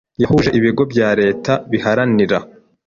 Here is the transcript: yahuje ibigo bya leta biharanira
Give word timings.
yahuje 0.21 0.49
ibigo 0.59 0.83
bya 0.91 1.09
leta 1.21 1.51
biharanira 1.71 2.37